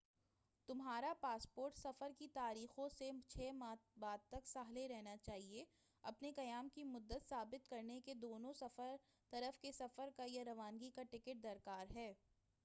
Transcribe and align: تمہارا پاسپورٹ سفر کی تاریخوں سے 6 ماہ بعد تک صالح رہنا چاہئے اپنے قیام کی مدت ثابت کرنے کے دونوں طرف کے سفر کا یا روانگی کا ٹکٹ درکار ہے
تمہارا 0.69 1.11
پاسپورٹ 1.21 1.77
سفر 1.77 2.11
کی 2.19 2.27
تاریخوں 2.33 2.87
سے 2.89 3.09
6 3.33 3.51
ماہ 3.55 3.75
بعد 3.99 4.25
تک 4.29 4.47
صالح 4.47 4.87
رہنا 4.89 5.15
چاہئے 5.23 5.63
اپنے 6.03 6.31
قیام 6.31 6.69
کی 6.69 6.83
مدت 6.85 7.29
ثابت 7.29 7.69
کرنے 7.69 7.99
کے 8.05 8.13
دونوں 8.21 8.53
طرف 9.33 9.59
کے 9.59 9.71
سفر 9.71 10.09
کا 10.17 10.25
یا 10.27 10.43
روانگی 10.45 10.89
کا 10.89 11.03
ٹکٹ 11.03 11.43
درکار 11.43 11.95
ہے 11.95 12.11